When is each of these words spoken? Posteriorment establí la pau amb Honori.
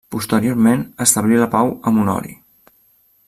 Posteriorment 0.13 0.81
establí 1.05 1.37
la 1.43 1.49
pau 1.57 1.71
amb 1.91 2.05
Honori. 2.05 2.35